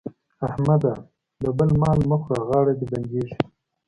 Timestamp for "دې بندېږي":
2.79-3.35